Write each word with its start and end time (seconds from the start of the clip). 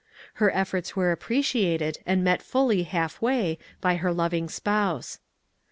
Her 0.41 0.49
efforts 0.49 0.95
were 0.95 1.11
appreciated, 1.11 1.99
and 2.07 2.23
met 2.23 2.41
fully 2.41 2.81
half 2.81 3.21
way, 3.21 3.59
by 3.81 3.97
her 3.97 4.11
loving 4.11 4.49
spouse. 4.49 5.19